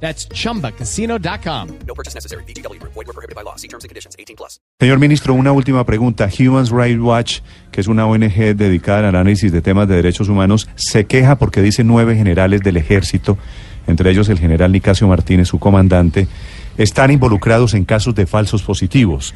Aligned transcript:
That's 0.00 0.28
chumbacasino.com. 0.28 1.68
No 1.86 1.94
purchase 1.94 2.14
necessary. 2.14 2.44
BGW. 2.44 2.80
Void 2.82 3.06
were 3.06 3.12
prohibited 3.12 3.34
by 3.34 3.42
law. 3.42 3.56
See 3.56 3.68
terms 3.68 3.84
and 3.84 3.88
conditions. 3.88 4.14
18 4.18 4.36
plus. 4.36 4.60
Señor 4.78 4.98
ministro, 4.98 5.34
una 5.34 5.52
última 5.52 5.84
pregunta. 5.84 6.28
Human 6.28 6.66
Rights 6.66 7.00
Watch, 7.00 7.40
que 7.72 7.80
es 7.80 7.88
una 7.88 8.06
ONG 8.06 8.54
dedicada 8.54 9.00
al 9.00 9.14
análisis 9.16 9.52
de 9.52 9.62
temas 9.62 9.88
de 9.88 9.96
derechos 9.96 10.28
humanos, 10.28 10.68
se 10.74 11.06
queja 11.06 11.36
porque 11.36 11.62
dice 11.62 11.82
nueve 11.82 12.14
generales 12.14 12.60
del 12.60 12.76
ejército, 12.76 13.38
entre 13.86 14.10
ellos 14.10 14.28
el 14.28 14.38
general 14.38 14.72
Nicasio 14.72 15.08
Martínez, 15.08 15.48
su 15.48 15.58
comandante, 15.58 16.28
están 16.76 17.10
involucrados 17.10 17.74
en 17.74 17.84
casos 17.84 18.14
de 18.14 18.26
falsos 18.26 18.62
positivos. 18.62 19.34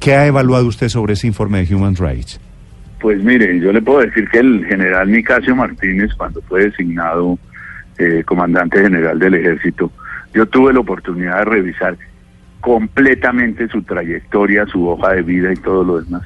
¿Qué 0.00 0.14
ha 0.14 0.26
evaluado 0.26 0.66
usted 0.66 0.88
sobre 0.88 1.12
ese 1.12 1.26
informe 1.26 1.64
de 1.64 1.74
Human 1.74 1.94
Rights? 1.94 2.40
Pues 3.00 3.22
mire, 3.22 3.60
yo 3.60 3.72
le 3.72 3.80
puedo 3.80 4.00
decir 4.00 4.28
que 4.30 4.38
el 4.38 4.64
general 4.66 5.10
Nicasio 5.10 5.54
Martínez, 5.54 6.12
cuando 6.16 6.42
fue 6.42 6.64
designado 6.64 7.38
eh, 8.00 8.24
comandante 8.24 8.80
general 8.80 9.18
del 9.18 9.34
ejército, 9.34 9.92
yo 10.32 10.46
tuve 10.46 10.72
la 10.72 10.80
oportunidad 10.80 11.38
de 11.38 11.44
revisar 11.44 11.96
completamente 12.60 13.68
su 13.68 13.82
trayectoria, 13.82 14.64
su 14.66 14.88
hoja 14.88 15.12
de 15.12 15.22
vida 15.22 15.52
y 15.52 15.56
todo 15.56 15.84
lo 15.84 16.00
demás. 16.00 16.22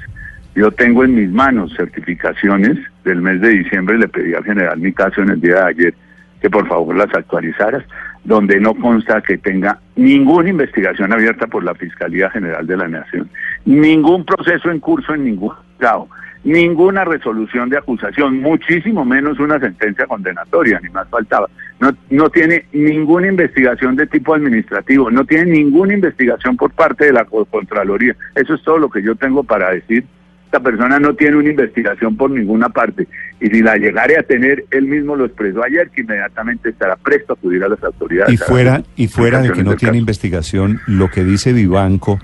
Yo 0.55 0.71
tengo 0.71 1.03
en 1.03 1.17
mis 1.17 1.31
manos 1.31 1.75
certificaciones 1.77 2.79
del 3.05 3.21
mes 3.21 3.41
de 3.41 3.49
diciembre, 3.51 3.99
le 3.99 4.07
pedí 4.07 4.35
al 4.35 4.45
general 4.45 4.81
Nicasio 4.81 5.25
en 5.25 5.31
el 5.31 5.41
día 5.41 5.57
de 5.57 5.67
ayer 5.67 5.95
que 6.41 6.51
por 6.51 6.69
favor 6.69 6.95
las 6.95 7.13
actualizaras, 7.15 7.83
donde 8.23 8.61
no 8.61 8.75
consta 8.75 9.21
que 9.21 9.39
tenga 9.39 9.81
ninguna 9.97 10.51
investigación 10.51 11.13
abierta 11.13 11.47
por 11.47 11.65
la 11.65 11.75
Fiscalía 11.75 12.31
General 12.31 12.67
de 12.67 12.77
la 12.77 12.87
Nación, 12.87 13.29
ningún 13.65 14.25
proceso 14.25 14.71
en 14.71 14.79
curso 14.79 15.15
en 15.15 15.25
ningún 15.25 15.53
grado, 15.79 16.09
ninguna 16.45 17.05
resolución 17.05 17.71
de 17.71 17.79
acusación, 17.79 18.41
muchísimo 18.41 19.05
menos 19.05 19.41
una 19.41 19.59
sentencia 19.59 20.07
condenatoria, 20.07 20.79
ni 20.83 20.91
más 20.91 21.09
faltaba. 21.09 21.49
No, 21.85 21.95
no 22.09 22.31
tiene 22.31 22.65
ninguna 22.73 23.29
investigación 23.29 23.95
de 23.95 24.07
tipo 24.07 24.35
administrativo, 24.35 25.11
no 25.11 25.27
tiene 25.27 25.51
ninguna 25.51 25.93
investigación 25.93 26.57
por 26.57 26.71
parte 26.71 27.05
de 27.05 27.13
la 27.13 27.27
Contraloría. 27.27 28.17
Eso 28.35 28.55
es 28.55 28.63
todo 28.63 28.79
lo 28.79 28.89
que 28.89 29.03
yo 29.03 29.15
tengo 29.17 29.45
para 29.45 29.71
decir. 29.71 30.03
Esta 30.47 30.61
persona 30.61 30.99
no 30.99 31.15
tiene 31.15 31.37
una 31.37 31.51
investigación 31.51 32.17
por 32.17 32.31
ninguna 32.31 32.71
parte 32.71 33.07
y 33.39 33.49
si 33.49 33.61
la 33.61 33.77
llegare 33.77 34.17
a 34.17 34.23
tener, 34.23 34.65
él 34.71 34.87
mismo 34.87 35.15
lo 35.15 35.27
expresó 35.27 35.63
ayer, 35.63 35.91
que 35.91 36.01
inmediatamente 36.01 36.71
estará 36.71 36.97
presto 36.97 37.35
a 37.35 37.37
acudir 37.37 37.63
a 37.65 37.69
las 37.69 37.83
autoridades. 37.85 38.33
Y 38.33 38.39
fuera, 38.39 38.83
y 38.97 39.09
fuera 39.09 39.43
de 39.43 39.53
que 39.53 39.63
no 39.63 39.77
tiene 39.77 39.93
caso. 39.93 39.99
investigación, 39.99 40.81
lo 40.87 41.11
que 41.11 41.23
dice 41.23 41.53
Vivanco 41.53 42.19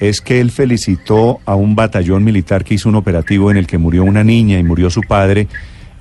es 0.00 0.20
que 0.20 0.40
él 0.42 0.50
felicitó 0.50 1.38
a 1.46 1.54
un 1.54 1.76
batallón 1.76 2.24
militar 2.24 2.62
que 2.62 2.74
hizo 2.74 2.90
un 2.90 2.96
operativo 2.96 3.50
en 3.50 3.56
el 3.56 3.66
que 3.66 3.78
murió 3.78 4.04
una 4.04 4.22
niña 4.22 4.58
y 4.58 4.64
murió 4.64 4.90
su 4.90 5.00
padre 5.00 5.48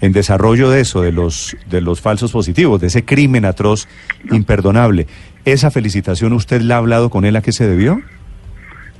en 0.01 0.11
desarrollo 0.13 0.69
de 0.69 0.81
eso, 0.81 1.01
de 1.01 1.11
los, 1.11 1.55
de 1.69 1.81
los 1.81 2.01
falsos 2.01 2.31
positivos, 2.31 2.79
de 2.81 2.87
ese 2.87 3.03
crimen 3.05 3.45
atroz, 3.45 3.87
imperdonable. 4.31 5.07
¿Esa 5.45 5.71
felicitación 5.71 6.33
usted 6.33 6.61
la 6.61 6.75
ha 6.75 6.77
hablado 6.79 7.09
con 7.09 7.25
él 7.25 7.35
a 7.35 7.41
qué 7.41 7.51
se 7.51 7.67
debió? 7.67 8.01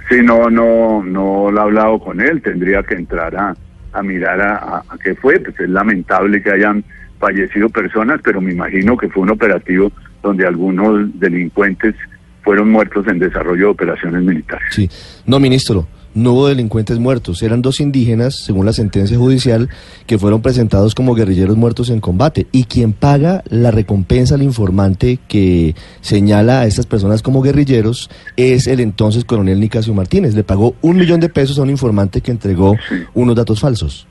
Sí, 0.10 0.16
no, 0.24 0.50
no, 0.50 1.04
no 1.04 1.52
lo 1.52 1.58
he 1.60 1.62
hablado 1.64 2.00
con 2.00 2.22
él, 2.22 2.42
tendría 2.42 2.82
que 2.84 2.96
entrar 2.96 3.36
a, 3.36 3.56
a 3.94 4.02
mirar 4.02 4.40
a, 4.42 4.56
a- 4.56 4.84
a 4.90 4.98
qué 5.04 5.16
fue, 5.16 5.40
pues 5.40 5.60
es 5.60 5.70
lamentable 5.70 6.42
que 6.42 6.52
hayan 6.52 6.84
fallecido 7.20 7.68
personas, 7.70 8.22
pero 8.24 8.40
me 8.40 8.54
imagino 8.54 8.96
que 8.96 9.10
fue 9.10 9.24
un 9.24 9.32
operativo 9.32 9.92
donde 10.24 10.46
algunos 10.48 11.10
delincuentes 11.20 11.96
fueron 12.44 12.70
muertos 12.72 13.06
en 13.08 13.20
desarrollo 13.20 13.66
de 13.66 13.72
operaciones 13.72 14.24
militares. 14.24 14.68
Sí. 14.72 14.90
No, 15.26 15.40
ministro, 15.40 15.86
no 16.16 16.34
hubo 16.34 16.48
delincuentes 16.48 16.98
muertos. 17.00 17.44
Eran 17.44 17.62
dos 17.62 17.80
indígenas, 17.80 18.44
según 18.44 18.66
la 18.66 18.74
sentencia 18.74 19.18
judicial, 19.18 19.70
que 20.08 20.18
fueron 20.18 20.42
presentados 20.42 20.96
como 20.96 21.14
guerrilleros 21.14 21.58
muertos 21.58 21.90
en 21.90 22.00
combate. 22.00 22.48
Y 22.52 22.64
quien 22.64 22.94
paga 22.94 23.44
la 23.50 23.72
recompensa 23.72 24.36
al 24.36 24.42
informante 24.42 25.20
que 25.28 25.76
señala 26.02 26.62
a 26.62 26.66
estas 26.66 26.86
personas 26.88 27.22
como 27.22 27.42
guerrilleros 27.42 28.10
es 28.36 28.68
el 28.68 28.80
entonces 28.80 29.26
coronel 29.26 29.60
Nicasio 29.60 29.94
Martínez. 29.94 30.34
Le 30.34 30.44
pagó 30.44 30.76
un 30.82 30.98
millón 30.98 31.20
de 31.20 31.30
pesos 31.30 31.60
a 31.60 31.62
un 31.64 31.70
informante 31.70 32.22
que 32.22 32.32
entregó 32.32 32.76
Sí. 32.90 32.96
unos 33.14 33.36
datos 33.36 33.60
falsos. 33.60 34.08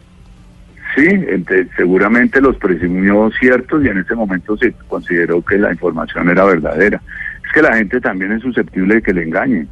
Sí, 0.94 1.04
ente- 1.06 1.68
seguramente 1.76 2.40
los 2.40 2.56
presumió 2.56 3.30
ciertos 3.38 3.84
y 3.84 3.88
en 3.88 3.98
ese 3.98 4.14
momento 4.14 4.56
se 4.56 4.72
consideró 4.88 5.44
que 5.44 5.58
la 5.58 5.70
información 5.72 6.30
era 6.30 6.44
verdadera. 6.44 7.02
Es 7.46 7.52
que 7.52 7.60
la 7.60 7.76
gente 7.76 8.00
también 8.00 8.32
es 8.32 8.40
susceptible 8.42 8.94
de 8.94 9.02
que 9.02 9.12
le 9.12 9.24
engañen. 9.24 9.68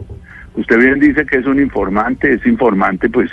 Usted 0.54 0.78
bien 0.78 1.00
dice 1.00 1.26
que 1.26 1.38
es 1.38 1.46
un 1.46 1.60
informante, 1.60 2.32
ese 2.34 2.48
informante 2.48 3.08
pues 3.10 3.30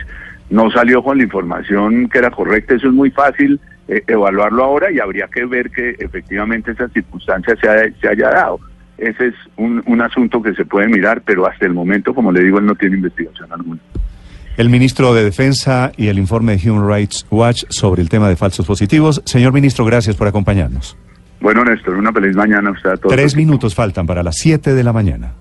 no 0.49 0.69
salió 0.71 1.03
con 1.03 1.17
la 1.17 1.23
información 1.23 2.09
que 2.09 2.17
era 2.17 2.31
correcta, 2.31 2.75
eso 2.75 2.87
es 2.87 2.93
muy 2.93 3.11
fácil 3.11 3.59
eh, 3.87 4.03
evaluarlo 4.07 4.63
ahora 4.63 4.91
y 4.91 4.99
habría 4.99 5.27
que 5.27 5.45
ver 5.45 5.69
que 5.69 5.95
efectivamente 5.99 6.71
esa 6.71 6.87
circunstancia 6.89 7.55
se, 7.61 7.69
ha- 7.69 7.91
se 8.01 8.07
haya 8.07 8.29
dado. 8.29 8.59
Ese 8.97 9.27
es 9.27 9.33
un, 9.57 9.81
un 9.87 10.01
asunto 10.01 10.41
que 10.41 10.53
se 10.53 10.65
puede 10.65 10.87
mirar, 10.87 11.21
pero 11.25 11.47
hasta 11.47 11.65
el 11.65 11.73
momento, 11.73 12.13
como 12.13 12.31
le 12.31 12.43
digo, 12.43 12.59
él 12.59 12.65
no 12.65 12.75
tiene 12.75 12.97
investigación 12.97 13.51
alguna. 13.51 13.79
El 14.57 14.69
ministro 14.69 15.13
de 15.13 15.23
Defensa 15.23 15.91
y 15.97 16.07
el 16.07 16.19
informe 16.19 16.55
de 16.57 16.69
Human 16.69 16.87
Rights 16.87 17.25
Watch 17.31 17.63
sobre 17.69 18.01
el 18.01 18.09
tema 18.09 18.27
de 18.29 18.35
falsos 18.35 18.65
positivos. 18.65 19.21
Señor 19.25 19.53
ministro, 19.53 19.85
gracias 19.85 20.15
por 20.15 20.27
acompañarnos. 20.27 20.97
Bueno, 21.39 21.63
Néstor, 21.63 21.95
una 21.95 22.11
feliz 22.11 22.35
mañana 22.35 22.69
a 22.69 22.73
usted 22.73 22.89
a 22.91 22.97
todos. 22.97 23.15
Tres 23.15 23.35
minutos 23.35 23.73
faltan 23.73 24.05
para 24.05 24.21
las 24.21 24.35
siete 24.37 24.75
de 24.75 24.83
la 24.83 24.93
mañana. 24.93 25.31